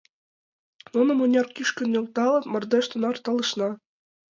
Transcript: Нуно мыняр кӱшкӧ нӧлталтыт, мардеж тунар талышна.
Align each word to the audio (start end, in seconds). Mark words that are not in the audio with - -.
Нуно 0.93 1.11
мыняр 1.19 1.47
кӱшкӧ 1.55 1.83
нӧлталтыт, 1.91 2.49
мардеж 2.51 2.85
тунар 2.91 3.15
талышна. 3.23 3.69